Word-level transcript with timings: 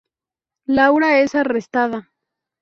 Laura 0.65 1.19
es 1.19 1.35
arrestada. 1.35 2.11